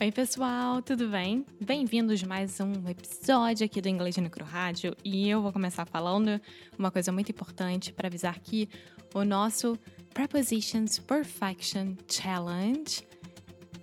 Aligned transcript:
Oi, 0.00 0.12
pessoal, 0.12 0.80
tudo 0.80 1.08
bem? 1.08 1.44
Bem-vindos 1.60 2.22
mais 2.22 2.60
um 2.60 2.88
episódio 2.88 3.66
aqui 3.66 3.80
do 3.80 3.88
Inglês 3.88 4.16
no 4.16 4.30
Rádio 4.44 4.96
e 5.04 5.28
eu 5.28 5.42
vou 5.42 5.52
começar 5.52 5.84
falando 5.86 6.40
uma 6.78 6.88
coisa 6.88 7.10
muito 7.10 7.32
importante 7.32 7.92
para 7.92 8.06
avisar 8.06 8.38
que 8.38 8.68
o 9.12 9.24
nosso 9.24 9.76
Prepositions 10.14 11.00
Perfection 11.00 11.96
Challenge 12.08 13.04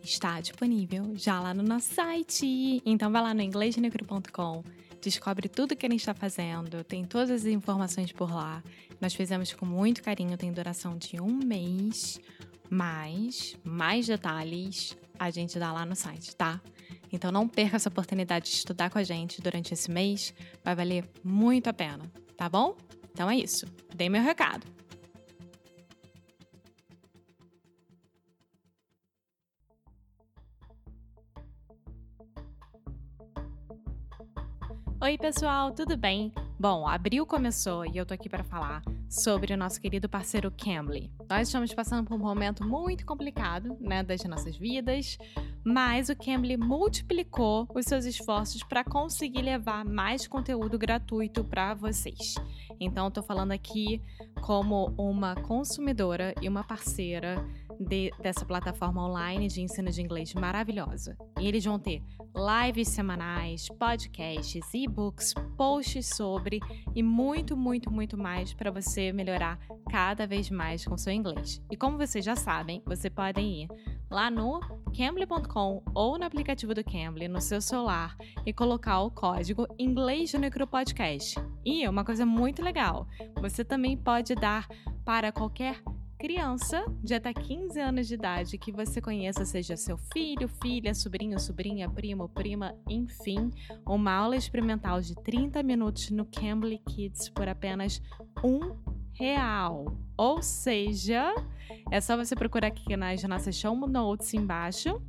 está 0.02 0.39
disponível 0.39 1.12
já 1.16 1.38
lá 1.41 1.54
no 1.54 1.64
nosso 1.64 1.93
site. 1.93 2.82
Então 2.86 3.11
vai 3.11 3.21
lá 3.21 3.34
no 3.34 3.41
inglêsnegro.com, 3.41 4.63
descobre 5.02 5.50
tudo 5.50 5.75
que 5.75 5.86
a 5.86 5.89
gente 5.89 6.00
está 6.00 6.13
fazendo, 6.13 6.82
tem 6.86 7.04
todas 7.04 7.29
as 7.29 7.45
informações 7.45 8.13
por 8.13 8.34
lá. 8.34 8.63
Nós 9.02 9.13
fizemos 9.13 9.54
com 9.54 9.66
muito 9.66 10.02
carinho, 10.02 10.38
tem 10.38 10.54
duração 10.54 10.97
de 10.97 11.20
um 11.20 11.36
mês, 11.43 12.21
mas 12.70 13.57
mais 13.66 14.07
detalhes 14.07 14.95
a 15.20 15.32
gente 15.32 15.57
dá 15.59 15.71
lá 15.71 15.86
no 15.86 15.96
site, 15.96 16.36
tá? 16.36 16.61
Então 17.11 17.32
não 17.32 17.47
perca 17.47 17.75
essa 17.75 17.89
oportunidade 17.89 18.46
de 18.46 18.56
estudar 18.56 18.89
com 18.89 18.97
a 18.97 19.04
gente 19.04 19.42
durante 19.42 19.73
esse 19.73 19.89
mês, 19.89 20.33
vai 20.64 20.75
valer 20.75 21.06
muito 21.23 21.68
a 21.68 21.73
pena, 21.73 22.11
tá 22.36 22.50
bom? 22.50 22.75
Então 23.11 23.29
é 23.29 23.37
isso, 23.37 23.65
dei 23.96 24.09
meu 24.09 24.21
recado. 24.21 24.65
Oi, 35.02 35.17
pessoal, 35.17 35.72
tudo 35.72 35.95
bem? 35.95 36.34
Bom, 36.58 36.88
abril 36.88 37.25
começou 37.25 37.86
e 37.86 37.97
eu 37.97 38.05
tô 38.05 38.14
aqui 38.14 38.30
para 38.30 38.44
falar 38.44 38.81
sobre 39.09 39.53
o 39.53 39.58
nosso 39.58 39.80
querido 39.80 40.08
parceiro 40.08 40.50
Cambly. 40.50 41.11
Nós 41.30 41.50
estamos 41.50 41.73
passando 41.73 42.08
por 42.08 42.16
um 42.16 42.17
momento 42.17 42.66
muito 42.66 43.05
complicado, 43.05 43.75
né, 43.81 44.02
das 44.02 44.23
nossas 44.23 44.55
vidas, 44.55 45.17
mas 45.66 46.08
o 46.08 46.16
Cambly 46.16 46.55
multiplicou 46.55 47.67
os 47.75 47.86
seus 47.86 48.06
esforços 48.06 48.64
para 48.64 48.86
conseguir 48.86 49.42
levar 49.42 49.84
mais 49.84 50.28
conteúdo 50.28 50.80
gratuito 50.80 51.44
para 51.44 51.73
vocês. 51.73 52.36
Então, 52.80 53.09
estou 53.09 53.22
falando 53.22 53.52
aqui 53.52 54.02
como 54.42 54.94
uma 54.97 55.36
consumidora 55.36 56.34
e 56.42 56.47
uma 56.47 56.64
parceira 56.64 57.45
de, 57.80 58.12
dessa 58.22 58.45
plataforma 58.45 59.06
online 59.06 59.48
de 59.48 59.62
ensino 59.62 59.92
de 59.92 60.02
inglês 60.02 60.34
maravilhosa. 60.34 61.18
E 61.40 61.48
eles 61.48 61.64
vão 61.64 61.80
ter 61.80 62.02
lives 62.36 62.90
semanais, 62.90 63.68
podcasts, 63.70 64.73
e-books, 64.73 65.34
posts 65.58 66.08
sobre 66.08 66.59
e 66.94 67.02
muito, 67.02 67.56
muito, 67.56 67.92
muito 67.92 68.18
mais 68.18 68.53
para 68.53 68.72
você 68.72 69.12
melhorar 69.12 69.59
cada 69.90 70.28
vez 70.28 70.50
mais 70.50 70.86
com 70.86 70.98
seu 70.98 71.14
inglês. 71.14 71.62
E 71.72 71.78
como 71.78 71.98
vocês 71.98 72.23
já 72.23 72.36
sabem, 72.36 72.81
você 72.86 73.09
podem 73.09 73.64
ir 73.64 73.68
lá 74.09 74.30
no 74.30 74.59
cambly.com 74.96 75.84
ou 75.94 76.18
no 76.18 76.26
aplicativo 76.26 76.73
do 76.73 76.84
Cambly 76.84 77.28
no 77.28 77.42
seu 77.42 77.59
celular 77.59 78.16
e 78.46 78.53
colocar 78.53 79.02
o 79.02 79.12
código 79.12 79.68
inglês 79.78 80.34
no 80.34 80.40
micropodcast. 80.40 81.36
E 81.66 81.88
uma 81.88 82.06
coisa 82.06 82.26
muito 82.26 82.62
legal, 82.62 83.08
você 83.42 83.64
também 83.64 83.98
pode 83.98 84.36
dar 84.36 84.68
para 85.03 85.31
qualquer 85.31 85.81
criança 86.18 86.86
de 87.04 87.14
até 87.14 87.34
15 87.34 87.80
anos 87.80 88.08
de 88.08 88.14
idade 88.14 88.58
que 88.58 88.72
você 88.72 89.02
conheça, 89.02 89.46
seja 89.46 89.76
seu 89.78 89.98
filho, 89.98 90.48
filha, 90.48 90.94
sobrinho, 90.94 91.40
sobrinha, 91.40 91.90
primo, 91.90 92.30
prima, 92.30 92.76
enfim, 92.90 93.52
uma 93.86 94.14
aula 94.14 94.36
experimental 94.36 95.02
de 95.02 95.16
30 95.16 95.62
minutos 95.64 96.10
no 96.10 96.26
Cambly 96.26 96.80
Kids 96.80 97.30
por 97.30 97.48
apenas 97.48 98.02
um 98.44 98.76
real. 99.14 99.98
Ou 100.18 100.42
seja, 100.42 101.34
é 101.92 102.00
só 102.00 102.16
você 102.16 102.36
procurar 102.36 102.68
aqui 102.68 102.96
nas 102.96 103.22
nossas 103.24 103.56
show 103.56 103.76
notes 103.88 104.34
embaixo 104.34 105.02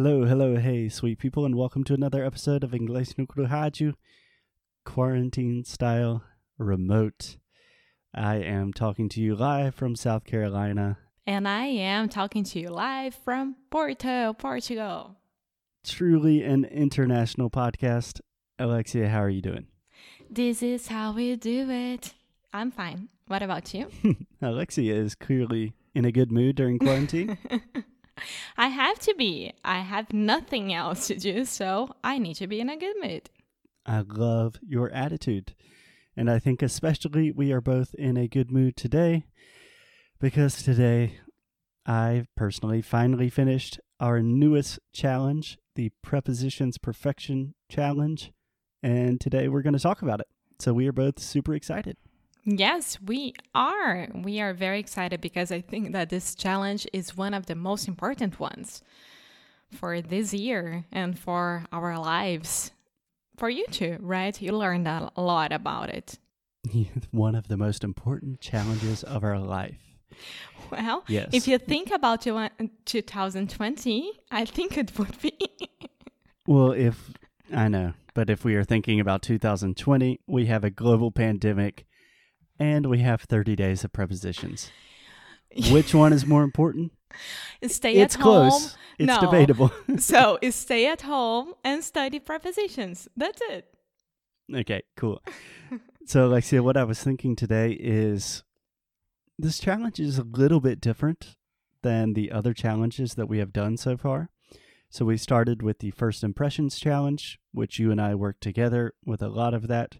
Hello, 0.00 0.24
hello, 0.26 0.54
hey, 0.54 0.88
sweet 0.88 1.18
people, 1.18 1.44
and 1.44 1.56
welcome 1.56 1.82
to 1.82 1.92
another 1.92 2.24
episode 2.24 2.62
of 2.62 2.70
Inglês 2.70 3.18
no 3.18 3.26
Rádio, 3.26 3.94
quarantine 4.84 5.64
style, 5.64 6.22
remote. 6.56 7.36
I 8.14 8.36
am 8.36 8.72
talking 8.72 9.08
to 9.08 9.20
you 9.20 9.34
live 9.34 9.74
from 9.74 9.96
South 9.96 10.22
Carolina. 10.22 10.98
And 11.26 11.48
I 11.48 11.64
am 11.64 12.08
talking 12.08 12.44
to 12.44 12.60
you 12.60 12.68
live 12.68 13.12
from 13.12 13.56
Porto, 13.72 14.34
Portugal. 14.34 15.16
Truly 15.84 16.44
an 16.44 16.64
international 16.66 17.50
podcast. 17.50 18.20
Alexia, 18.56 19.08
how 19.08 19.24
are 19.24 19.28
you 19.28 19.42
doing? 19.42 19.66
This 20.30 20.62
is 20.62 20.86
how 20.86 21.12
we 21.12 21.34
do 21.34 21.68
it. 21.70 22.14
I'm 22.52 22.70
fine. 22.70 23.08
What 23.26 23.42
about 23.42 23.74
you? 23.74 23.90
Alexia 24.40 24.94
is 24.94 25.16
clearly 25.16 25.72
in 25.92 26.04
a 26.04 26.12
good 26.12 26.30
mood 26.30 26.54
during 26.54 26.78
quarantine. 26.78 27.36
I 28.56 28.68
have 28.68 28.98
to 29.00 29.14
be. 29.14 29.52
I 29.64 29.80
have 29.80 30.12
nothing 30.12 30.72
else 30.72 31.06
to 31.08 31.16
do, 31.16 31.44
so 31.44 31.94
I 32.02 32.18
need 32.18 32.34
to 32.34 32.46
be 32.46 32.60
in 32.60 32.68
a 32.68 32.76
good 32.76 32.96
mood. 33.00 33.30
I 33.86 34.00
love 34.00 34.56
your 34.66 34.90
attitude. 34.90 35.54
And 36.16 36.30
I 36.30 36.38
think 36.38 36.62
especially 36.62 37.30
we 37.30 37.52
are 37.52 37.60
both 37.60 37.94
in 37.94 38.16
a 38.16 38.28
good 38.28 38.50
mood 38.50 38.76
today 38.76 39.24
because 40.20 40.62
today 40.62 41.20
I 41.86 42.26
personally 42.36 42.82
finally 42.82 43.30
finished 43.30 43.78
our 44.00 44.20
newest 44.20 44.78
challenge, 44.92 45.58
the 45.74 45.90
Prepositions 46.02 46.76
Perfection 46.76 47.54
Challenge. 47.70 48.32
And 48.82 49.20
today 49.20 49.48
we're 49.48 49.62
going 49.62 49.74
to 49.74 49.78
talk 49.78 50.02
about 50.02 50.20
it. 50.20 50.26
So 50.58 50.74
we 50.74 50.88
are 50.88 50.92
both 50.92 51.20
super 51.20 51.54
excited. 51.54 51.96
Yes, 52.44 52.98
we 53.00 53.34
are. 53.54 54.08
We 54.14 54.40
are 54.40 54.54
very 54.54 54.80
excited 54.80 55.20
because 55.20 55.52
I 55.52 55.60
think 55.60 55.92
that 55.92 56.08
this 56.08 56.34
challenge 56.34 56.86
is 56.92 57.16
one 57.16 57.34
of 57.34 57.46
the 57.46 57.54
most 57.54 57.88
important 57.88 58.40
ones 58.40 58.82
for 59.70 60.00
this 60.00 60.32
year 60.32 60.84
and 60.90 61.18
for 61.18 61.64
our 61.72 61.98
lives. 61.98 62.72
For 63.36 63.50
you 63.50 63.66
too, 63.66 63.98
right? 64.00 64.40
You 64.40 64.52
learned 64.52 64.88
a 64.88 65.10
lot 65.16 65.52
about 65.52 65.90
it. 65.90 66.18
one 67.10 67.34
of 67.34 67.48
the 67.48 67.56
most 67.56 67.84
important 67.84 68.40
challenges 68.40 69.02
of 69.04 69.24
our 69.24 69.38
life. 69.38 69.76
Well, 70.70 71.04
yes. 71.06 71.28
if 71.32 71.46
you 71.46 71.58
think 71.58 71.90
about 71.90 72.22
2020, 72.22 74.08
uh, 74.08 74.12
I 74.30 74.44
think 74.44 74.76
it 74.76 74.98
would 74.98 75.20
be. 75.20 75.32
well, 76.46 76.72
if 76.72 77.12
I 77.54 77.68
know, 77.68 77.94
but 78.14 78.28
if 78.28 78.44
we 78.44 78.54
are 78.56 78.64
thinking 78.64 79.00
about 79.00 79.22
2020, 79.22 80.20
we 80.26 80.46
have 80.46 80.64
a 80.64 80.70
global 80.70 81.10
pandemic 81.10 81.86
and 82.58 82.86
we 82.86 82.98
have 83.00 83.22
30 83.22 83.56
days 83.56 83.84
of 83.84 83.92
prepositions. 83.92 84.70
Which 85.70 85.94
one 85.94 86.12
is 86.12 86.26
more 86.26 86.42
important? 86.42 86.92
Stay 87.66 87.94
it's 87.94 88.14
at 88.14 88.20
close. 88.20 88.52
home. 88.52 88.78
It's 88.98 89.06
no. 89.06 89.20
debatable. 89.20 89.72
so 89.98 90.38
it's 90.42 90.56
stay 90.56 90.86
at 90.86 91.02
home 91.02 91.54
and 91.64 91.82
study 91.82 92.18
prepositions. 92.18 93.08
That's 93.16 93.40
it. 93.48 93.66
Okay, 94.54 94.82
cool. 94.96 95.22
so, 96.06 96.26
Alexia, 96.26 96.62
what 96.62 96.76
I 96.76 96.84
was 96.84 97.02
thinking 97.02 97.36
today 97.36 97.72
is 97.72 98.42
this 99.38 99.58
challenge 99.58 100.00
is 100.00 100.18
a 100.18 100.24
little 100.24 100.60
bit 100.60 100.80
different 100.80 101.36
than 101.82 102.14
the 102.14 102.32
other 102.32 102.54
challenges 102.54 103.14
that 103.14 103.28
we 103.28 103.38
have 103.38 103.52
done 103.52 103.76
so 103.76 103.96
far. 103.96 104.30
So, 104.90 105.04
we 105.04 105.16
started 105.18 105.62
with 105.62 105.80
the 105.80 105.90
first 105.90 106.24
impressions 106.24 106.78
challenge, 106.78 107.38
which 107.52 107.78
you 107.78 107.90
and 107.90 108.00
I 108.00 108.14
worked 108.14 108.40
together 108.40 108.94
with 109.04 109.22
a 109.22 109.28
lot 109.28 109.54
of 109.54 109.68
that. 109.68 109.96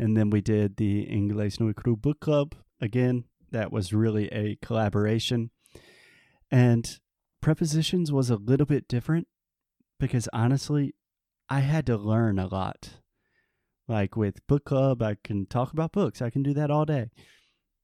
And 0.00 0.16
then 0.16 0.30
we 0.30 0.40
did 0.40 0.78
the 0.78 1.06
Inglés 1.12 1.60
no 1.60 1.70
Cru 1.74 1.94
book 1.94 2.20
club. 2.20 2.54
Again, 2.80 3.24
that 3.50 3.70
was 3.70 3.92
really 3.92 4.28
a 4.28 4.56
collaboration. 4.62 5.50
And 6.50 6.88
prepositions 7.42 8.10
was 8.10 8.30
a 8.30 8.36
little 8.36 8.64
bit 8.64 8.88
different 8.88 9.28
because 9.98 10.26
honestly, 10.32 10.94
I 11.50 11.60
had 11.60 11.84
to 11.84 11.98
learn 11.98 12.38
a 12.38 12.46
lot. 12.46 12.94
Like 13.88 14.16
with 14.16 14.46
book 14.46 14.64
club, 14.64 15.02
I 15.02 15.16
can 15.22 15.44
talk 15.44 15.70
about 15.70 15.92
books, 15.92 16.22
I 16.22 16.30
can 16.30 16.42
do 16.42 16.54
that 16.54 16.70
all 16.70 16.86
day. 16.86 17.10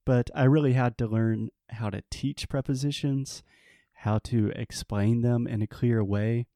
But 0.03 0.31
I 0.33 0.45
really 0.45 0.73
had 0.73 0.97
to 0.97 1.05
learn 1.05 1.49
how 1.69 1.91
to 1.91 2.01
teach 2.09 2.49
prepositions, 2.49 3.43
how 3.93 4.17
to 4.23 4.51
explain 4.55 5.21
them 5.21 5.45
in 5.45 5.61
a 5.61 5.67
clear 5.67 6.03
way. 6.03 6.47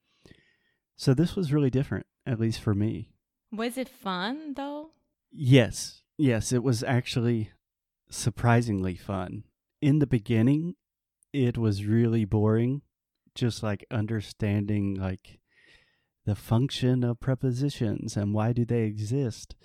So 0.96 1.14
this 1.14 1.36
was 1.36 1.54
really 1.54 1.70
different, 1.70 2.08
at 2.26 2.40
least 2.40 2.62
for 2.62 2.74
me. 2.74 3.10
Was 3.52 3.78
it 3.78 3.90
fun 3.90 4.56
though? 4.56 4.90
Yes. 5.32 6.04
Yes, 6.18 6.52
it 6.52 6.64
was 6.64 6.84
actually 6.84 7.52
surprisingly 8.10 8.96
fun. 8.96 9.44
In 9.82 10.00
the 10.00 10.08
beginning, 10.08 10.76
it 11.34 11.58
was 11.58 11.86
really 11.86 12.26
boring 12.26 12.82
just 13.34 13.64
like 13.64 13.86
understanding 13.90 14.96
like 14.96 15.40
the 16.26 16.36
function 16.36 17.04
of 17.04 17.20
prepositions 17.20 18.16
and 18.16 18.34
why 18.34 18.54
do 18.54 18.66
they 18.66 18.84
exist. 18.84 19.56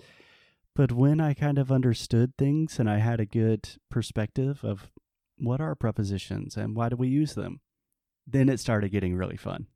But 0.75 0.91
when 0.91 1.19
I 1.19 1.33
kind 1.33 1.57
of 1.57 1.71
understood 1.71 2.33
things 2.37 2.79
and 2.79 2.89
I 2.89 2.99
had 2.99 3.19
a 3.19 3.25
good 3.25 3.69
perspective 3.89 4.63
of 4.63 4.89
what 5.37 5.59
are 5.61 5.75
prepositions 5.75 6.55
and 6.55 6.75
why 6.75 6.89
do 6.89 6.95
we 6.95 7.07
use 7.07 7.33
them, 7.33 7.61
then 8.25 8.49
it 8.49 8.59
started 8.59 8.89
getting 8.89 9.15
really 9.15 9.37
fun. 9.37 9.67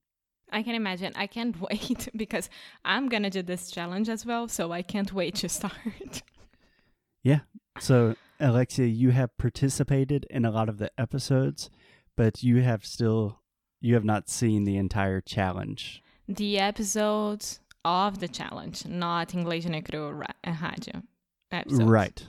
I 0.51 0.63
can 0.63 0.75
imagine. 0.75 1.13
I 1.15 1.27
can't 1.27 1.59
wait 1.69 2.09
because 2.15 2.49
I'm 2.85 3.09
going 3.09 3.23
to 3.23 3.29
do 3.29 3.41
this 3.41 3.71
challenge 3.71 4.09
as 4.09 4.25
well. 4.25 4.47
So 4.47 4.71
I 4.71 4.81
can't 4.81 5.13
wait 5.13 5.35
to 5.35 5.49
start. 5.49 6.23
yeah. 7.23 7.39
So, 7.79 8.15
Alexia, 8.39 8.85
you 8.85 9.11
have 9.11 9.37
participated 9.37 10.25
in 10.29 10.45
a 10.45 10.51
lot 10.51 10.69
of 10.69 10.77
the 10.77 10.91
episodes, 10.97 11.69
but 12.17 12.43
you 12.43 12.61
have 12.61 12.85
still 12.85 13.39
you 13.79 13.95
have 13.95 14.05
not 14.05 14.29
seen 14.29 14.63
the 14.63 14.77
entire 14.77 15.21
challenge. 15.21 16.03
The 16.27 16.59
episodes 16.59 17.59
of 17.83 18.19
the 18.19 18.27
challenge, 18.27 18.85
not 18.85 19.29
Inglês 19.29 19.65
Negro 19.65 20.23
Rádio. 20.45 21.03
Eh, 21.51 21.57
episodes. 21.57 21.83
Right. 21.83 22.27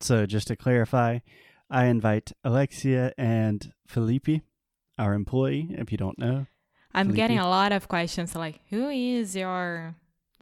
So 0.00 0.26
just 0.26 0.46
to 0.48 0.56
clarify, 0.56 1.18
I 1.68 1.86
invite 1.86 2.32
Alexia 2.44 3.12
and 3.18 3.72
Felipe, 3.86 4.42
our 4.98 5.14
employee, 5.14 5.74
if 5.76 5.90
you 5.90 5.98
don't 5.98 6.18
know. 6.18 6.46
I'm 6.96 7.08
Felipe. 7.08 7.16
getting 7.16 7.38
a 7.38 7.48
lot 7.48 7.72
of 7.72 7.88
questions 7.88 8.34
like, 8.34 8.60
who 8.70 8.88
is 8.88 9.36
your 9.36 9.94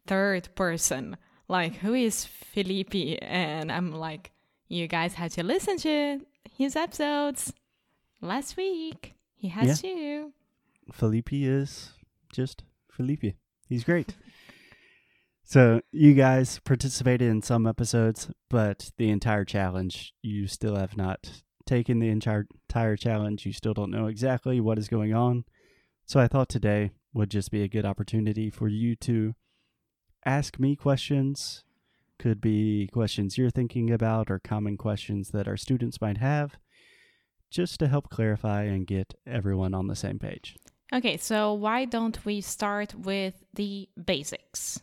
third 0.06 0.48
person? 0.54 1.16
Like, 1.48 1.74
who 1.74 1.94
is 1.94 2.24
Felipe? 2.24 3.18
And 3.20 3.72
I'm 3.72 3.90
like, 3.90 4.30
you 4.68 4.86
guys 4.86 5.14
had 5.14 5.32
to 5.32 5.42
listen 5.42 5.78
to 5.78 6.20
his 6.56 6.76
episodes 6.76 7.52
last 8.20 8.56
week. 8.56 9.14
He 9.34 9.48
has 9.48 9.82
yeah. 9.82 9.94
to. 9.94 10.32
Felipe 10.92 11.32
is 11.32 11.90
just 12.32 12.62
Felipe. 12.88 13.34
He's 13.68 13.82
great. 13.82 14.14
so 15.44 15.80
you 15.90 16.14
guys 16.14 16.60
participated 16.60 17.28
in 17.28 17.42
some 17.42 17.66
episodes, 17.66 18.30
but 18.48 18.92
the 18.96 19.10
entire 19.10 19.44
challenge, 19.44 20.14
you 20.22 20.46
still 20.46 20.76
have 20.76 20.96
not 20.96 21.42
taken 21.66 21.98
the 21.98 22.10
entire 22.10 22.46
entire 22.68 22.96
challenge. 22.96 23.44
You 23.44 23.52
still 23.52 23.74
don't 23.74 23.90
know 23.90 24.06
exactly 24.06 24.60
what 24.60 24.78
is 24.78 24.86
going 24.86 25.14
on. 25.14 25.44
So 26.06 26.20
I 26.20 26.28
thought 26.28 26.48
today 26.48 26.90
would 27.12 27.30
just 27.30 27.50
be 27.50 27.62
a 27.62 27.68
good 27.68 27.86
opportunity 27.86 28.50
for 28.50 28.68
you 28.68 28.94
to 28.96 29.34
ask 30.24 30.58
me 30.58 30.76
questions. 30.76 31.64
Could 32.18 32.40
be 32.40 32.88
questions 32.92 33.36
you're 33.36 33.50
thinking 33.50 33.90
about 33.90 34.30
or 34.30 34.38
common 34.38 34.76
questions 34.76 35.30
that 35.30 35.48
our 35.48 35.56
students 35.56 36.00
might 36.00 36.18
have, 36.18 36.56
just 37.50 37.80
to 37.80 37.88
help 37.88 38.10
clarify 38.10 38.64
and 38.64 38.86
get 38.86 39.14
everyone 39.26 39.74
on 39.74 39.88
the 39.88 39.96
same 39.96 40.18
page. 40.18 40.56
Okay, 40.92 41.16
so 41.16 41.52
why 41.54 41.86
don't 41.86 42.24
we 42.24 42.40
start 42.40 42.94
with 42.94 43.42
the 43.54 43.88
basics? 44.04 44.80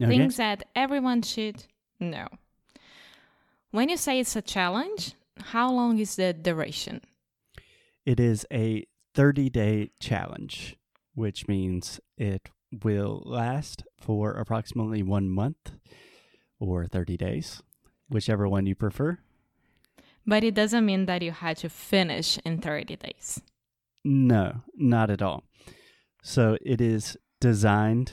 Okay. 0.00 0.10
Things 0.10 0.36
that 0.36 0.64
everyone 0.76 1.22
should 1.22 1.64
know. 1.98 2.28
When 3.70 3.88
you 3.88 3.96
say 3.96 4.20
it's 4.20 4.36
a 4.36 4.42
challenge, 4.42 5.14
how 5.40 5.72
long 5.72 5.98
is 5.98 6.16
the 6.16 6.32
duration? 6.32 7.00
It 8.06 8.20
is 8.20 8.46
a 8.52 8.86
30 9.14 9.50
day 9.50 9.90
challenge, 10.00 10.76
which 11.14 11.46
means 11.48 12.00
it 12.18 12.48
will 12.82 13.22
last 13.24 13.84
for 13.98 14.32
approximately 14.32 15.02
one 15.02 15.28
month 15.28 15.72
or 16.58 16.86
30 16.86 17.16
days, 17.16 17.62
whichever 18.08 18.48
one 18.48 18.66
you 18.66 18.74
prefer. 18.74 19.18
But 20.26 20.42
it 20.42 20.54
doesn't 20.54 20.86
mean 20.86 21.06
that 21.06 21.22
you 21.22 21.32
had 21.32 21.58
to 21.58 21.68
finish 21.68 22.38
in 22.44 22.58
30 22.58 22.96
days. 22.96 23.40
No, 24.04 24.62
not 24.74 25.10
at 25.10 25.22
all. 25.22 25.44
So 26.22 26.56
it 26.62 26.80
is 26.80 27.16
designed, 27.40 28.12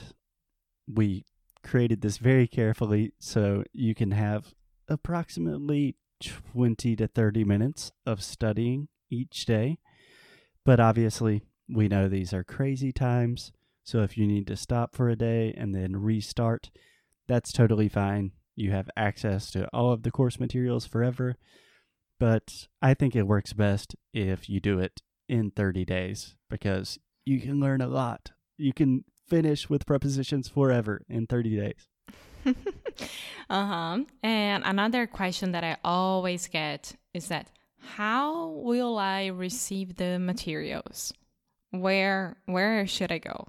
we 0.86 1.24
created 1.62 2.02
this 2.02 2.18
very 2.18 2.46
carefully 2.46 3.12
so 3.18 3.64
you 3.72 3.94
can 3.94 4.10
have 4.10 4.52
approximately 4.88 5.96
20 6.20 6.96
to 6.96 7.06
30 7.06 7.44
minutes 7.44 7.92
of 8.04 8.22
studying 8.22 8.88
each 9.10 9.46
day. 9.46 9.78
But 10.64 10.80
obviously, 10.80 11.42
we 11.68 11.88
know 11.88 12.08
these 12.08 12.32
are 12.32 12.44
crazy 12.44 12.92
times. 12.92 13.52
So 13.84 14.02
if 14.02 14.16
you 14.16 14.26
need 14.26 14.46
to 14.46 14.56
stop 14.56 14.94
for 14.94 15.08
a 15.08 15.16
day 15.16 15.52
and 15.56 15.74
then 15.74 15.96
restart, 15.96 16.70
that's 17.26 17.52
totally 17.52 17.88
fine. 17.88 18.32
You 18.54 18.70
have 18.72 18.90
access 18.96 19.50
to 19.52 19.66
all 19.72 19.92
of 19.92 20.02
the 20.02 20.10
course 20.10 20.38
materials 20.38 20.86
forever. 20.86 21.36
But 22.20 22.68
I 22.80 22.94
think 22.94 23.16
it 23.16 23.26
works 23.26 23.52
best 23.52 23.96
if 24.12 24.48
you 24.48 24.60
do 24.60 24.78
it 24.78 25.00
in 25.28 25.50
30 25.50 25.84
days 25.84 26.36
because 26.48 26.98
you 27.24 27.40
can 27.40 27.58
learn 27.58 27.80
a 27.80 27.88
lot. 27.88 28.30
You 28.56 28.72
can 28.72 29.04
finish 29.28 29.68
with 29.68 29.86
prepositions 29.86 30.46
forever 30.46 31.02
in 31.08 31.26
30 31.26 31.56
days. 31.56 31.88
uh-huh. 33.50 34.00
And 34.22 34.62
another 34.64 35.06
question 35.06 35.52
that 35.52 35.64
I 35.64 35.78
always 35.84 36.46
get 36.48 36.94
is 37.14 37.28
that 37.28 37.48
how 37.82 38.48
will 38.48 38.98
I 38.98 39.26
receive 39.26 39.96
the 39.96 40.18
materials? 40.18 41.12
Where 41.70 42.36
where 42.46 42.86
should 42.86 43.10
I 43.10 43.18
go? 43.18 43.46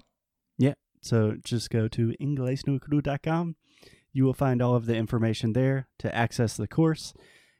Yeah. 0.58 0.74
So 1.00 1.36
just 1.42 1.70
go 1.70 1.88
to 1.88 2.14
inglesnuecru.com. 2.20 3.56
You 4.12 4.24
will 4.24 4.34
find 4.34 4.62
all 4.62 4.74
of 4.74 4.86
the 4.86 4.96
information 4.96 5.52
there 5.52 5.88
to 5.98 6.14
access 6.14 6.56
the 6.56 6.68
course. 6.68 7.14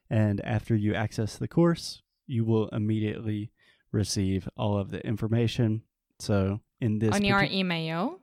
And 0.09 0.41
after 0.44 0.75
you 0.75 0.94
access 0.94 1.37
the 1.37 1.49
course, 1.49 2.03
you 2.26 2.44
will 2.44 2.69
immediately 2.69 3.50
receive 3.93 4.49
all 4.56 4.79
of 4.79 4.91
the 4.91 5.05
information. 5.06 5.82
So 6.19 6.61
in 6.81 6.99
this 6.99 7.15
on 7.15 7.25
your 7.25 7.43
email, 7.43 8.20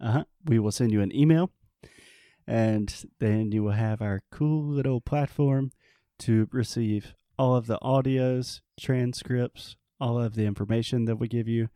uh 0.00 0.12
huh, 0.12 0.24
we 0.44 0.58
will 0.58 0.72
send 0.72 0.92
you 0.92 1.00
an 1.00 1.14
email, 1.14 1.50
and 2.46 2.94
then 3.18 3.52
you 3.52 3.62
will 3.62 3.72
have 3.72 4.00
our 4.00 4.22
cool 4.30 4.64
little 4.64 5.00
platform 5.00 5.72
to 6.20 6.48
receive 6.52 7.14
all 7.38 7.56
of 7.56 7.66
the 7.66 7.78
audios, 7.82 8.60
transcripts, 8.78 9.76
all 10.00 10.20
of 10.20 10.34
the 10.34 10.44
information 10.44 11.04
that 11.06 11.16
we 11.16 11.28
give 11.28 11.48
you. 11.48 11.68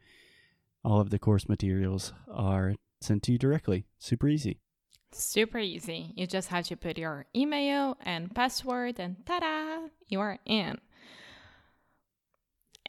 All 0.85 1.01
of 1.01 1.11
the 1.11 1.19
course 1.19 1.49
materials 1.49 2.13
are 2.33 2.75
sent 3.01 3.23
to 3.25 3.33
you 3.33 3.39
directly. 3.39 3.87
Super 3.99 4.29
easy. 4.29 4.61
Super 5.13 5.59
easy. 5.59 6.13
You 6.17 6.27
just 6.27 6.49
have 6.49 6.67
to 6.67 6.77
put 6.77 6.99
your 6.99 7.27
email 7.35 7.97
and 8.03 8.35
password, 8.35 9.01
and 9.01 9.17
ta 9.27 9.41
da, 9.41 9.89
you 10.09 10.21
are 10.21 10.39
in 10.45 10.79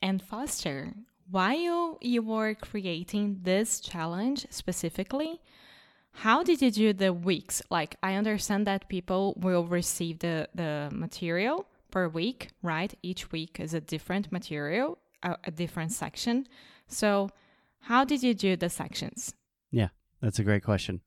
and 0.01 0.21
Foster, 0.21 0.93
while 1.29 1.97
you 2.01 2.21
were 2.21 2.55
creating 2.55 3.39
this 3.43 3.79
challenge 3.79 4.47
specifically, 4.49 5.41
how 6.11 6.43
did 6.43 6.61
you 6.61 6.71
do 6.71 6.93
the 6.93 7.13
weeks? 7.13 7.61
Like, 7.69 7.95
I 8.01 8.15
understand 8.15 8.65
that 8.67 8.89
people 8.89 9.35
will 9.39 9.65
receive 9.65 10.19
the, 10.19 10.49
the 10.55 10.89
material 10.91 11.67
per 11.91 12.07
week, 12.07 12.49
right? 12.61 12.93
Each 13.01 13.31
week 13.31 13.59
is 13.59 13.73
a 13.73 13.81
different 13.81 14.31
material, 14.31 14.97
a, 15.23 15.37
a 15.45 15.51
different 15.51 15.91
section. 15.91 16.47
So, 16.87 17.29
how 17.81 18.03
did 18.03 18.23
you 18.23 18.33
do 18.33 18.55
the 18.55 18.69
sections? 18.69 19.33
Yeah, 19.71 19.89
that's 20.21 20.39
a 20.39 20.43
great 20.43 20.63
question. 20.63 21.01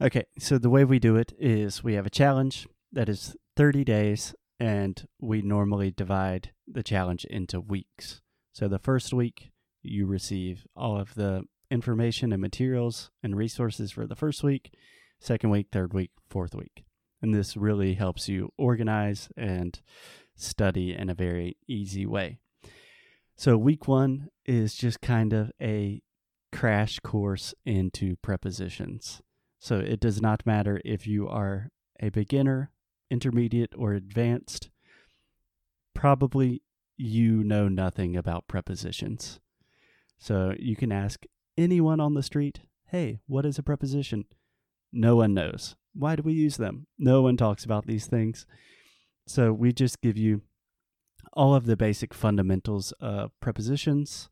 Okay, 0.00 0.24
so 0.38 0.58
the 0.58 0.70
way 0.70 0.84
we 0.84 0.98
do 0.98 1.16
it 1.16 1.32
is 1.38 1.84
we 1.84 1.94
have 1.94 2.06
a 2.06 2.10
challenge 2.10 2.66
that 2.92 3.08
is 3.08 3.36
30 3.56 3.84
days 3.84 4.34
and 4.58 5.06
we 5.20 5.42
normally 5.42 5.90
divide 5.90 6.50
the 6.66 6.82
challenge 6.82 7.24
into 7.24 7.60
weeks. 7.60 8.20
So 8.52 8.68
the 8.68 8.78
first 8.78 9.12
week, 9.12 9.50
you 9.82 10.06
receive 10.06 10.66
all 10.76 10.98
of 10.98 11.14
the 11.14 11.42
information 11.70 12.32
and 12.32 12.40
materials 12.40 13.10
and 13.22 13.36
resources 13.36 13.90
for 13.90 14.06
the 14.06 14.14
first 14.14 14.44
week, 14.44 14.72
second 15.18 15.50
week, 15.50 15.68
third 15.72 15.92
week, 15.92 16.10
fourth 16.28 16.54
week. 16.54 16.84
And 17.22 17.34
this 17.34 17.56
really 17.56 17.94
helps 17.94 18.28
you 18.28 18.52
organize 18.58 19.28
and 19.36 19.80
study 20.34 20.92
in 20.92 21.08
a 21.08 21.14
very 21.14 21.56
easy 21.68 22.04
way. 22.04 22.38
So, 23.36 23.56
week 23.56 23.88
one 23.88 24.28
is 24.44 24.74
just 24.74 25.00
kind 25.00 25.32
of 25.32 25.52
a 25.60 26.02
crash 26.52 26.98
course 27.00 27.54
into 27.64 28.16
prepositions. 28.16 29.22
So, 29.60 29.76
it 29.76 30.00
does 30.00 30.20
not 30.20 30.44
matter 30.44 30.80
if 30.84 31.06
you 31.06 31.28
are 31.28 31.70
a 32.00 32.10
beginner 32.10 32.72
intermediate, 33.12 33.74
or 33.76 33.92
advanced, 33.92 34.70
probably 35.94 36.62
you 36.96 37.44
know 37.44 37.68
nothing 37.68 38.16
about 38.16 38.48
prepositions. 38.48 39.38
So 40.18 40.54
you 40.58 40.76
can 40.76 40.90
ask 40.90 41.24
anyone 41.58 42.00
on 42.00 42.14
the 42.14 42.22
street, 42.22 42.60
hey, 42.86 43.20
what 43.26 43.44
is 43.44 43.58
a 43.58 43.62
preposition? 43.62 44.24
No 44.92 45.16
one 45.16 45.34
knows. 45.34 45.76
Why 45.94 46.16
do 46.16 46.22
we 46.22 46.32
use 46.32 46.56
them? 46.56 46.86
No 46.98 47.22
one 47.22 47.36
talks 47.36 47.64
about 47.64 47.86
these 47.86 48.06
things. 48.06 48.46
So 49.26 49.52
we 49.52 49.72
just 49.72 50.00
give 50.00 50.16
you 50.16 50.42
all 51.32 51.54
of 51.54 51.66
the 51.66 51.76
basic 51.76 52.12
fundamentals 52.12 52.92
of 53.00 53.30
prepositions, 53.40 54.28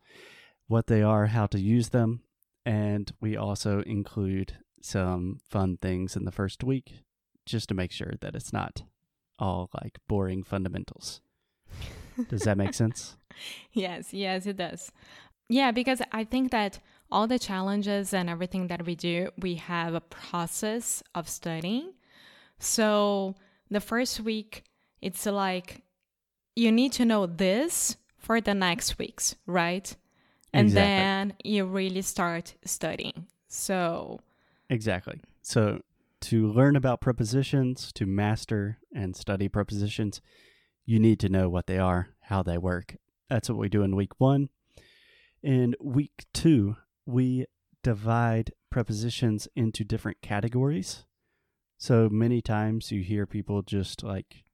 what 0.66 0.86
they 0.86 1.02
are, 1.02 1.26
how 1.26 1.46
to 1.46 1.60
use 1.60 1.90
them, 1.90 2.22
and 2.66 3.12
we 3.20 3.36
also 3.36 3.80
include 3.82 4.58
some 4.82 5.40
fun 5.48 5.78
things 5.80 6.16
in 6.16 6.24
the 6.24 6.32
first 6.32 6.64
week 6.64 7.00
just 7.46 7.68
to 7.68 7.74
make 7.74 7.92
sure 7.92 8.14
that 8.20 8.34
it's 8.34 8.52
not 8.52 8.82
all 9.38 9.70
like 9.82 9.98
boring 10.08 10.42
fundamentals. 10.42 11.20
Does 12.28 12.42
that 12.42 12.58
make 12.58 12.74
sense? 12.82 13.16
Yes, 13.72 14.12
yes, 14.12 14.46
it 14.46 14.56
does. 14.56 14.92
Yeah, 15.48 15.72
because 15.72 16.02
I 16.12 16.24
think 16.24 16.50
that 16.52 16.78
all 17.10 17.26
the 17.26 17.38
challenges 17.38 18.14
and 18.14 18.28
everything 18.30 18.68
that 18.68 18.84
we 18.86 18.94
do, 18.94 19.30
we 19.38 19.56
have 19.56 19.94
a 19.94 20.00
process 20.00 21.02
of 21.14 21.28
studying. 21.28 21.92
So 22.58 23.34
the 23.70 23.80
first 23.80 24.20
week, 24.20 24.64
it's 25.00 25.26
like 25.26 25.82
you 26.54 26.70
need 26.70 26.92
to 26.92 27.04
know 27.04 27.26
this 27.26 27.96
for 28.18 28.40
the 28.40 28.54
next 28.54 28.98
weeks, 28.98 29.34
right? 29.46 29.96
And 30.52 30.66
Exactly. 30.66 31.02
then 31.02 31.34
you 31.44 31.64
really 31.64 32.02
start 32.02 32.54
studying. 32.64 33.26
So, 33.48 34.20
Exactly. 34.68 35.20
So, 35.42 35.80
to 36.22 36.52
learn 36.52 36.76
about 36.76 37.00
prepositions, 37.00 37.92
to 37.94 38.04
master 38.04 38.78
and 38.94 39.16
study 39.16 39.48
prepositions, 39.48 40.20
you 40.84 40.98
need 40.98 41.18
to 41.20 41.28
know 41.28 41.48
what 41.48 41.66
they 41.66 41.78
are, 41.78 42.10
how 42.20 42.42
they 42.42 42.58
work. 42.58 42.96
That's 43.28 43.48
what 43.48 43.58
we 43.58 43.68
do 43.68 43.82
in 43.82 43.96
week 43.96 44.20
one. 44.20 44.50
In 45.42 45.74
week 45.80 46.26
two, 46.34 46.76
we 47.06 47.46
divide 47.82 48.52
prepositions 48.70 49.48
into 49.56 49.84
different 49.84 50.20
categories. 50.22 51.04
So 51.78 52.08
many 52.10 52.40
times 52.42 52.92
you 52.92 53.02
hear 53.02 53.26
people 53.26 53.62
just 53.62 54.02
like 54.02 54.44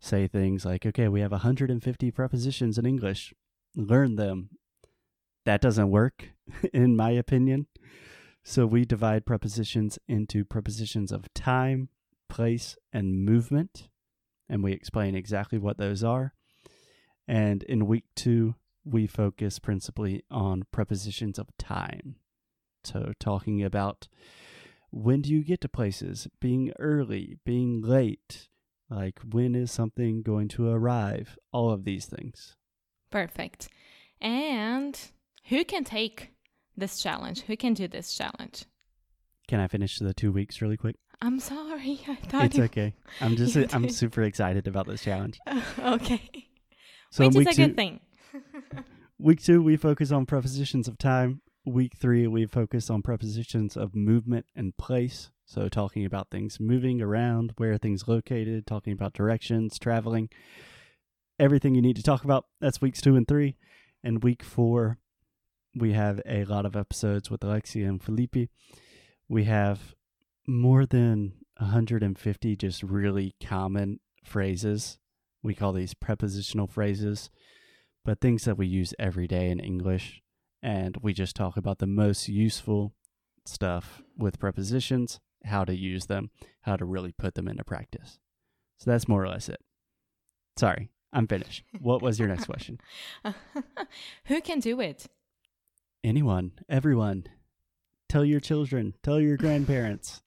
say 0.00 0.26
things 0.26 0.64
like, 0.64 0.86
okay, 0.86 1.08
we 1.08 1.20
have 1.20 1.32
150 1.32 2.10
prepositions 2.10 2.78
in 2.78 2.86
English, 2.86 3.34
learn 3.74 4.16
them. 4.16 4.50
That 5.44 5.60
doesn't 5.60 5.90
work, 5.90 6.30
in 6.72 6.96
my 6.96 7.10
opinion. 7.10 7.66
So 8.42 8.66
we 8.66 8.84
divide 8.84 9.26
prepositions 9.26 9.98
into 10.06 10.44
prepositions 10.44 11.12
of 11.12 11.32
time, 11.34 11.88
place, 12.28 12.76
and 12.92 13.24
movement. 13.24 13.88
And 14.48 14.62
we 14.62 14.72
explain 14.72 15.14
exactly 15.14 15.58
what 15.58 15.78
those 15.78 16.04
are. 16.04 16.32
And 17.26 17.64
in 17.64 17.86
week 17.86 18.04
two, 18.14 18.54
we 18.88 19.06
focus 19.06 19.58
principally 19.58 20.22
on 20.30 20.62
prepositions 20.70 21.38
of 21.38 21.48
time. 21.58 22.16
So 22.84 23.12
talking 23.18 23.62
about 23.64 24.06
when 24.90 25.20
do 25.22 25.30
you 25.30 25.42
get 25.44 25.60
to 25.62 25.68
places, 25.68 26.28
being 26.40 26.72
early, 26.78 27.36
being 27.44 27.82
late, 27.82 28.48
like 28.88 29.18
when 29.28 29.56
is 29.56 29.72
something 29.72 30.22
going 30.22 30.46
to 30.48 30.70
arrive, 30.70 31.36
all 31.52 31.70
of 31.70 31.84
these 31.84 32.06
things. 32.06 32.54
perfect. 33.10 33.68
And 34.20 34.98
who 35.48 35.64
can 35.64 35.84
take 35.84 36.30
this 36.76 37.02
challenge? 37.02 37.42
Who 37.42 37.56
can 37.56 37.74
do 37.74 37.88
this 37.88 38.14
challenge? 38.16 38.64
Can 39.48 39.60
I 39.60 39.66
finish 39.68 39.98
the 39.98 40.14
two 40.14 40.32
weeks 40.32 40.62
really 40.62 40.76
quick? 40.76 40.96
I'm 41.20 41.38
sorry. 41.40 42.00
I 42.08 42.14
thought 42.14 42.44
It's 42.46 42.56
you. 42.56 42.64
okay. 42.64 42.94
I'm 43.20 43.36
just 43.42 43.56
I'm 43.74 43.88
super 43.90 44.22
excited 44.22 44.66
about 44.68 44.86
this 44.86 45.02
challenge. 45.02 45.38
okay. 45.78 46.48
So 47.10 47.26
Which 47.26 47.36
is 47.36 47.46
a 47.46 47.52
two, 47.52 47.66
good 47.68 47.76
thing. 47.76 48.00
Week 49.18 49.42
two 49.42 49.62
we 49.62 49.76
focus 49.76 50.12
on 50.12 50.26
prepositions 50.26 50.88
of 50.88 50.98
time. 50.98 51.42
Week 51.64 51.94
three 51.96 52.26
we 52.26 52.46
focus 52.46 52.90
on 52.90 53.02
prepositions 53.02 53.76
of 53.76 53.94
movement 53.94 54.46
and 54.54 54.76
place. 54.76 55.30
So 55.44 55.68
talking 55.68 56.04
about 56.04 56.30
things 56.30 56.58
moving 56.58 57.00
around, 57.00 57.52
where 57.56 57.78
things 57.78 58.08
located, 58.08 58.66
talking 58.66 58.92
about 58.92 59.12
directions, 59.12 59.78
traveling, 59.78 60.28
everything 61.38 61.74
you 61.74 61.82
need 61.82 61.96
to 61.96 62.02
talk 62.02 62.24
about. 62.24 62.46
That's 62.60 62.80
weeks 62.80 63.00
two 63.00 63.16
and 63.16 63.26
three. 63.26 63.56
And 64.02 64.22
week 64.22 64.42
four, 64.42 64.98
we 65.74 65.92
have 65.92 66.20
a 66.26 66.44
lot 66.44 66.66
of 66.66 66.76
episodes 66.76 67.30
with 67.30 67.44
Alexia 67.44 67.88
and 67.88 68.02
Felipe. 68.02 68.48
We 69.28 69.44
have 69.44 69.94
more 70.46 70.86
than 70.86 71.34
150 71.58 72.56
just 72.56 72.82
really 72.82 73.34
common 73.42 74.00
phrases. 74.24 74.98
We 75.42 75.54
call 75.54 75.72
these 75.72 75.94
prepositional 75.94 76.66
phrases, 76.66 77.30
but 78.06 78.20
things 78.20 78.44
that 78.44 78.56
we 78.56 78.68
use 78.68 78.94
every 79.00 79.26
day 79.26 79.50
in 79.50 79.58
English. 79.58 80.22
And 80.62 80.96
we 81.02 81.12
just 81.12 81.34
talk 81.34 81.56
about 81.56 81.80
the 81.80 81.86
most 81.88 82.28
useful 82.28 82.94
stuff 83.44 84.00
with 84.16 84.38
prepositions, 84.38 85.20
how 85.44 85.64
to 85.64 85.76
use 85.76 86.06
them, 86.06 86.30
how 86.62 86.76
to 86.76 86.84
really 86.84 87.12
put 87.12 87.34
them 87.34 87.48
into 87.48 87.64
practice. 87.64 88.18
So 88.78 88.90
that's 88.90 89.08
more 89.08 89.22
or 89.22 89.28
less 89.28 89.48
it. 89.48 89.60
Sorry, 90.56 90.88
I'm 91.12 91.26
finished. 91.26 91.64
What 91.80 92.00
was 92.00 92.18
your 92.18 92.28
next 92.28 92.44
question? 92.46 92.78
who 94.26 94.40
can 94.40 94.60
do 94.60 94.80
it? 94.80 95.06
Anyone, 96.04 96.52
everyone, 96.68 97.26
tell 98.08 98.24
your 98.24 98.40
children, 98.40 98.94
tell 99.02 99.20
your 99.20 99.36
grandparents. 99.36 100.22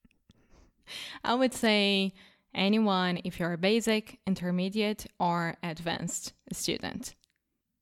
I 1.23 1.33
would 1.33 1.53
say 1.53 2.13
anyone 2.53 3.21
if 3.23 3.39
you're 3.39 3.53
a 3.53 3.57
basic, 3.57 4.19
intermediate, 4.27 5.05
or 5.17 5.55
advanced 5.63 6.33
student. 6.51 7.15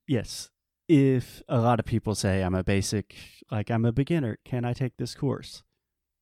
Yes. 0.07 0.49
If 0.87 1.41
a 1.49 1.59
lot 1.59 1.79
of 1.79 1.85
people 1.85 2.15
say 2.15 2.41
I'm 2.41 2.55
a 2.55 2.63
basic, 2.63 3.15
like 3.51 3.69
I'm 3.69 3.83
a 3.85 3.91
beginner, 3.91 4.37
can 4.45 4.63
I 4.63 4.73
take 4.73 4.97
this 4.97 5.15
course? 5.15 5.63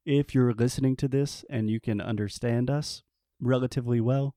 If 0.06 0.34
you're 0.34 0.54
listening 0.54 0.96
to 0.98 1.08
this 1.08 1.46
and 1.50 1.70
you 1.70 1.80
can 1.80 2.02
understand 2.02 2.70
us 2.70 3.04
relatively 3.40 4.02
well, 4.02 4.36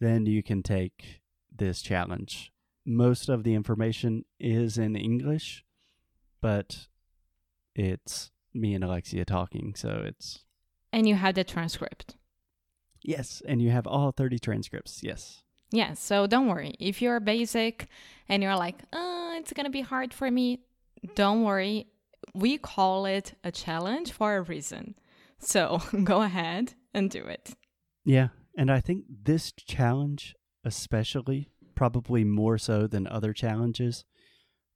then 0.00 0.26
you 0.26 0.42
can 0.42 0.62
take 0.62 1.20
this 1.54 1.80
challenge. 1.80 2.52
Most 2.84 3.28
of 3.28 3.44
the 3.44 3.54
information 3.54 4.24
is 4.38 4.78
in 4.78 4.94
English, 4.96 5.64
but 6.40 6.86
it's 7.74 8.30
me 8.54 8.74
and 8.74 8.84
Alexia 8.84 9.24
talking, 9.24 9.74
so 9.74 10.02
it's 10.04 10.44
And 10.92 11.08
you 11.08 11.14
have 11.16 11.34
the 11.34 11.44
transcript. 11.44 12.16
yes, 13.02 13.42
and 13.46 13.60
you 13.62 13.70
have 13.70 13.86
all 13.86 14.12
30 14.12 14.38
transcripts. 14.38 15.02
Yes. 15.02 15.42
Yeah, 15.70 15.94
so 15.94 16.26
don't 16.26 16.48
worry. 16.48 16.74
If 16.78 17.02
you're 17.02 17.20
basic 17.20 17.88
and 18.28 18.42
you're 18.42 18.56
like, 18.56 18.82
oh, 18.92 19.34
it's 19.38 19.52
gonna 19.52 19.70
be 19.70 19.80
hard 19.80 20.14
for 20.14 20.30
me, 20.30 20.60
don't 21.14 21.42
worry. 21.44 21.88
We 22.34 22.58
call 22.58 23.06
it 23.06 23.34
a 23.44 23.50
challenge 23.50 24.12
for 24.12 24.36
a 24.36 24.42
reason. 24.42 24.94
So 25.38 25.80
go 26.04 26.22
ahead 26.22 26.74
and 26.94 27.10
do 27.10 27.24
it. 27.24 27.54
Yeah, 28.04 28.28
and 28.56 28.70
I 28.70 28.80
think 28.80 29.04
this 29.08 29.52
challenge, 29.52 30.34
especially, 30.64 31.50
probably 31.74 32.24
more 32.24 32.58
so 32.58 32.86
than 32.86 33.06
other 33.06 33.32
challenges, 33.32 34.04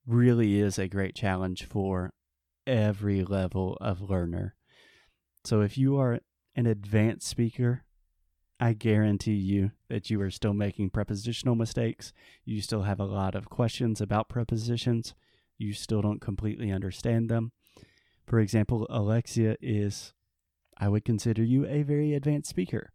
really 0.07 0.61
is 0.61 0.79
a 0.79 0.89
great 0.89 1.15
challenge 1.15 1.65
for 1.65 2.13
every 2.67 3.25
level 3.25 3.79
of 3.81 4.11
learner. 4.11 4.55
So 5.45 5.63
if 5.63 5.79
you 5.79 5.97
are 5.99 6.21
an 6.55 6.67
advanced 6.67 7.27
speaker, 7.27 7.85
I 8.61 8.75
guarantee 8.75 9.35
you 9.35 9.73
that 9.89 10.11
you 10.11 10.21
are 10.21 10.31
still 10.31 10.53
making 10.53 10.91
prepositional 10.91 11.55
mistakes. 11.55 12.13
You 12.45 12.61
still 12.61 12.83
have 12.83 13.01
a 13.01 13.05
lot 13.05 13.35
of 13.35 13.49
questions 13.49 14.01
about 14.01 14.29
prepositions. 14.29 15.15
You 15.57 15.73
still 15.73 16.03
don't 16.03 16.21
completely 16.21 16.71
understand 16.71 17.29
them. 17.29 17.53
For 18.27 18.39
example, 18.39 18.87
Alexia 18.91 19.57
is, 19.61 20.13
I 20.77 20.89
would 20.89 21.05
consider 21.05 21.43
you 21.43 21.67
a 21.67 21.83
very 21.83 22.15
advanced 22.15 22.51
speaker 22.51 22.93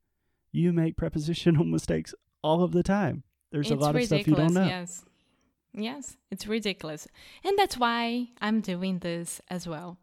you 0.56 0.72
make 0.72 0.96
prepositional 0.96 1.66
mistakes 1.76 2.16
all 2.42 2.64
of 2.64 2.72
the 2.72 2.84
time. 2.84 3.24
There's 3.52 3.72
it's 3.72 3.80
a 3.80 3.84
lot 3.84 3.96
of 3.96 4.04
stuff 4.06 4.28
you 4.28 4.36
don't 4.36 4.54
know. 4.54 4.66
yes. 4.66 5.04
Yes, 5.78 6.16
it's 6.32 6.48
ridiculous. 6.48 7.06
And 7.44 7.60
that's 7.60 7.78
why 7.78 8.30
I'm 8.40 8.62
doing 8.62 9.00
this 9.00 9.42
as 9.50 9.68
well. 9.68 9.98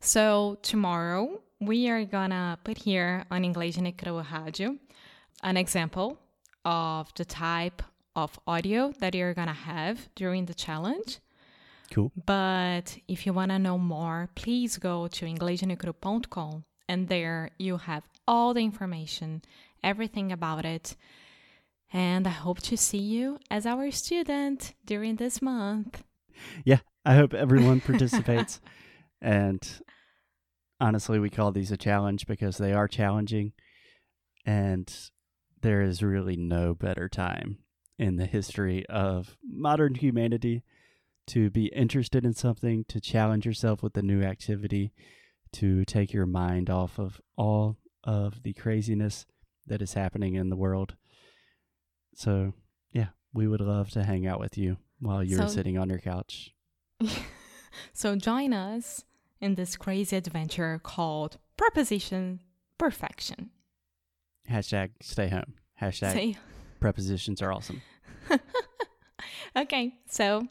So 0.00 0.58
tomorrow 0.62 1.40
we 1.60 1.88
are 1.88 2.04
gonna 2.04 2.58
put 2.64 2.78
here 2.78 3.24
on 3.30 3.42
Inglês 3.44 3.76
Necro 3.76 4.24
Rádio 4.24 4.78
an 5.42 5.56
example 5.56 6.18
of 6.64 7.12
the 7.14 7.24
type 7.24 7.82
of 8.14 8.38
audio 8.46 8.92
that 9.00 9.14
you're 9.14 9.34
gonna 9.34 9.52
have 9.52 10.08
during 10.14 10.46
the 10.46 10.54
challenge. 10.54 11.18
Cool. 11.92 12.12
But 12.24 12.98
if 13.06 13.26
you 13.26 13.32
want 13.32 13.50
to 13.50 13.58
know 13.58 13.76
more, 13.76 14.30
please 14.34 14.78
go 14.78 15.08
to 15.08 15.26
inglesnuecru.com 15.26 16.64
and 16.88 17.08
there 17.08 17.50
you 17.58 17.76
have 17.76 18.04
all 18.26 18.54
the 18.54 18.62
information, 18.62 19.42
everything 19.82 20.32
about 20.32 20.64
it. 20.64 20.96
And 21.92 22.26
I 22.26 22.30
hope 22.30 22.60
to 22.62 22.76
see 22.76 22.98
you 22.98 23.38
as 23.50 23.66
our 23.66 23.90
student 23.90 24.74
during 24.86 25.16
this 25.16 25.42
month. 25.42 26.02
Yeah, 26.64 26.78
I 27.04 27.14
hope 27.16 27.34
everyone 27.34 27.80
participates. 27.80 28.60
and 29.20 29.60
honestly, 30.80 31.18
we 31.18 31.28
call 31.28 31.52
these 31.52 31.70
a 31.70 31.76
challenge 31.76 32.26
because 32.26 32.56
they 32.56 32.72
are 32.72 32.88
challenging. 32.88 33.52
And 34.46 34.92
there 35.62 35.82
is 35.82 36.02
really 36.02 36.36
no 36.36 36.74
better 36.74 37.08
time 37.08 37.58
in 37.98 38.16
the 38.16 38.26
history 38.26 38.84
of 38.86 39.36
modern 39.44 39.94
humanity 39.94 40.62
to 41.28 41.50
be 41.50 41.66
interested 41.66 42.24
in 42.24 42.32
something, 42.34 42.84
to 42.88 43.00
challenge 43.00 43.46
yourself 43.46 43.82
with 43.82 43.96
a 43.96 44.02
new 44.02 44.22
activity, 44.22 44.92
to 45.52 45.84
take 45.84 46.12
your 46.12 46.26
mind 46.26 46.68
off 46.68 46.98
of 46.98 47.20
all 47.36 47.76
of 48.04 48.42
the 48.42 48.52
craziness 48.52 49.24
that 49.66 49.80
is 49.80 49.94
happening 49.94 50.34
in 50.34 50.48
the 50.50 50.56
world. 50.56 50.96
So, 52.14 52.52
yeah, 52.90 53.08
we 53.32 53.46
would 53.46 53.60
love 53.60 53.90
to 53.90 54.02
hang 54.04 54.26
out 54.26 54.40
with 54.40 54.58
you 54.58 54.78
while 54.98 55.22
you're 55.22 55.38
So- 55.42 55.46
sitting 55.48 55.78
on 55.78 55.88
your 55.88 56.00
couch. 56.00 56.50
So 57.94 58.16
join 58.16 58.52
us 58.52 59.04
in 59.40 59.54
this 59.54 59.76
crazy 59.76 60.16
adventure 60.16 60.78
called 60.82 61.38
Preposition 61.56 62.40
Perfection. 62.76 63.50
Hashtag 64.48 64.90
stay 65.00 65.28
home. 65.28 65.54
Hashtag 65.80 66.12
Say, 66.12 66.36
prepositions 66.80 67.42
are 67.42 67.52
awesome. 67.52 67.82
okay, 69.56 69.94
so 70.08 70.46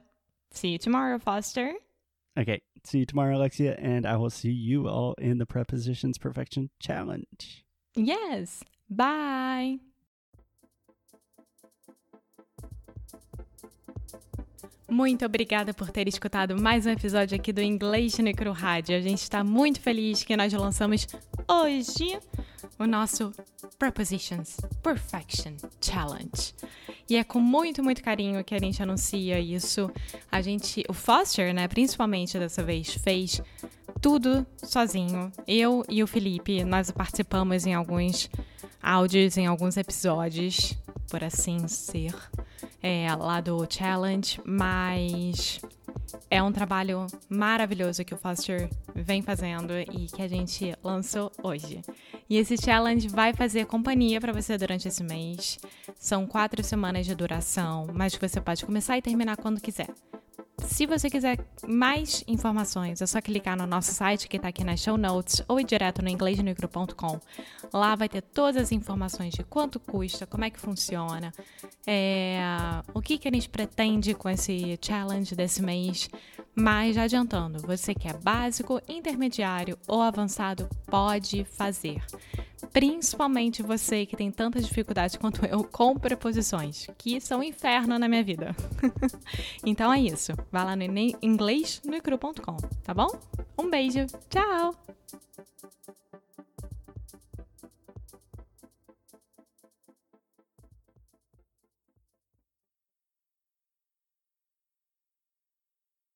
see 0.51 0.69
you 0.69 0.77
tomorrow, 0.77 1.19
Foster. 1.19 1.73
Okay, 2.39 2.61
see 2.85 2.99
you 2.99 3.05
tomorrow, 3.05 3.37
Alexia, 3.37 3.75
and 3.79 4.05
I 4.05 4.17
will 4.17 4.29
see 4.29 4.51
you 4.51 4.87
all 4.87 5.13
in 5.17 5.37
the 5.37 5.45
Prepositions 5.45 6.17
Perfection 6.17 6.69
Challenge. 6.79 7.65
Yes. 7.95 8.63
Bye. 8.89 9.79
Muito 14.89 15.25
obrigada 15.25 15.73
por 15.73 15.89
ter 15.89 16.09
escutado 16.09 16.61
mais 16.61 16.85
um 16.85 16.89
episódio 16.89 17.37
aqui 17.37 17.53
do 17.53 17.61
Inglês 17.61 18.17
no 18.17 18.51
Rádio. 18.51 18.97
A 18.97 18.99
gente 18.99 19.21
está 19.21 19.41
muito 19.41 19.79
feliz 19.79 20.21
que 20.21 20.35
nós 20.35 20.51
lançamos 20.51 21.07
hoje 21.47 22.19
o 22.77 22.85
nosso 22.85 23.31
Prepositions 23.81 24.57
Perfection 24.83 25.53
Challenge. 25.81 26.53
E 27.09 27.17
é 27.17 27.23
com 27.23 27.39
muito, 27.39 27.81
muito 27.81 28.03
carinho 28.03 28.43
que 28.43 28.53
a 28.53 28.59
gente 28.59 28.81
anuncia 28.83 29.39
isso. 29.39 29.89
A 30.31 30.39
gente, 30.39 30.85
o 30.87 30.93
Foster, 30.93 31.51
né, 31.51 31.67
principalmente 31.67 32.37
dessa 32.37 32.61
vez, 32.61 32.93
fez 32.93 33.41
tudo 33.99 34.45
sozinho. 34.63 35.31
Eu 35.47 35.83
e 35.89 36.03
o 36.03 36.05
Felipe, 36.05 36.63
nós 36.63 36.91
participamos 36.91 37.65
em 37.65 37.73
alguns 37.73 38.29
áudios, 38.83 39.35
em 39.35 39.47
alguns 39.47 39.77
episódios, 39.77 40.77
por 41.09 41.23
assim 41.23 41.67
ser 41.67 42.13
é, 42.83 43.07
lá 43.15 43.41
do 43.41 43.65
challenge, 43.67 44.39
mas 44.45 45.59
é 46.29 46.41
um 46.41 46.51
trabalho 46.51 47.07
maravilhoso 47.29 48.03
que 48.05 48.13
o 48.13 48.17
Foster 48.17 48.69
vem 48.95 49.21
fazendo 49.21 49.73
e 49.79 50.07
que 50.07 50.21
a 50.21 50.27
gente 50.27 50.75
lançou 50.83 51.31
hoje. 51.43 51.81
E 52.29 52.37
esse 52.37 52.57
challenge 52.57 53.07
vai 53.07 53.33
fazer 53.33 53.65
companhia 53.65 54.21
para 54.21 54.33
você 54.33 54.57
durante 54.57 54.87
esse 54.87 55.03
mês. 55.03 55.59
São 55.95 56.25
quatro 56.25 56.63
semanas 56.63 57.05
de 57.05 57.15
duração, 57.15 57.87
mas 57.93 58.15
você 58.15 58.39
pode 58.39 58.65
começar 58.65 58.97
e 58.97 59.01
terminar 59.01 59.37
quando 59.37 59.61
quiser. 59.61 59.89
Se 60.67 60.85
você 60.85 61.09
quiser 61.09 61.37
mais 61.67 62.23
informações, 62.27 63.01
é 63.01 63.05
só 63.05 63.21
clicar 63.21 63.57
no 63.57 63.67
nosso 63.67 63.91
site 63.93 64.27
que 64.27 64.37
está 64.37 64.49
aqui 64.49 64.63
nas 64.63 64.79
show 64.79 64.97
notes 64.97 65.43
ou 65.47 65.59
ir 65.59 65.63
direto 65.63 66.01
no 66.01 66.09
inglêsnegro.com. 66.09 67.19
Lá 67.73 67.95
vai 67.95 68.09
ter 68.09 68.21
todas 68.21 68.61
as 68.61 68.71
informações 68.71 69.33
de 69.33 69.43
quanto 69.43 69.79
custa, 69.79 70.25
como 70.25 70.43
é 70.43 70.49
que 70.49 70.59
funciona, 70.59 71.33
é, 71.85 72.39
o 72.93 73.01
que, 73.01 73.17
que 73.17 73.27
a 73.27 73.31
gente 73.31 73.49
pretende 73.49 74.13
com 74.13 74.29
esse 74.29 74.77
challenge 74.81 75.35
desse 75.35 75.61
mês. 75.61 76.09
Mas 76.53 76.95
já 76.95 77.03
adiantando, 77.03 77.59
você 77.59 77.93
que 77.93 78.07
é 78.07 78.13
básico, 78.13 78.81
intermediário 78.87 79.77
ou 79.87 80.01
avançado, 80.01 80.67
pode 80.87 81.45
fazer 81.45 82.01
principalmente 82.71 83.61
você 83.61 84.05
que 84.05 84.15
tem 84.15 84.31
tanta 84.31 84.61
dificuldade 84.61 85.17
quanto 85.19 85.45
eu 85.45 85.63
com 85.71 85.97
preposições, 85.97 86.87
que 86.97 87.19
são 87.19 87.39
um 87.39 87.43
inferno 87.43 87.97
na 87.97 88.07
minha 88.07 88.23
vida. 88.23 88.55
então 89.65 89.91
é 89.91 89.99
isso. 89.99 90.33
Vai 90.51 90.65
lá 90.65 90.75
no 90.75 90.83
inglês 91.21 91.81
no 91.85 91.99
tá 92.83 92.93
bom? 92.93 93.07
Um 93.57 93.69
beijo. 93.69 94.05
Tchau. 94.29 94.75